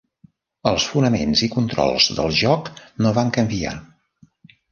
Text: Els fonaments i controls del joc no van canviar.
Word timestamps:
Els 0.69 0.85
fonaments 0.93 1.43
i 1.47 1.49
controls 1.55 2.07
del 2.21 2.33
joc 2.39 2.71
no 3.07 3.11
van 3.19 3.29
canviar. 3.39 3.77